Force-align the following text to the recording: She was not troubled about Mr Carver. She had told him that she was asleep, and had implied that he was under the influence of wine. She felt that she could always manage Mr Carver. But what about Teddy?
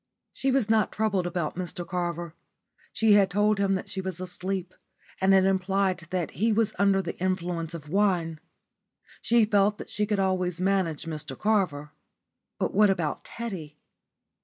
She 0.33 0.49
was 0.49 0.67
not 0.67 0.91
troubled 0.91 1.27
about 1.27 1.55
Mr 1.57 1.87
Carver. 1.87 2.33
She 2.91 3.13
had 3.13 3.29
told 3.29 3.59
him 3.59 3.75
that 3.75 3.87
she 3.87 4.01
was 4.01 4.19
asleep, 4.19 4.73
and 5.21 5.31
had 5.31 5.45
implied 5.45 6.07
that 6.09 6.31
he 6.31 6.51
was 6.51 6.73
under 6.79 7.03
the 7.03 7.15
influence 7.19 7.75
of 7.75 7.87
wine. 7.87 8.39
She 9.21 9.45
felt 9.45 9.77
that 9.77 9.91
she 9.91 10.07
could 10.07 10.19
always 10.19 10.59
manage 10.59 11.05
Mr 11.05 11.37
Carver. 11.37 11.91
But 12.57 12.73
what 12.73 12.89
about 12.89 13.23
Teddy? 13.23 13.77